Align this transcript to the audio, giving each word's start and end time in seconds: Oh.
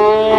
Oh. 0.00 0.37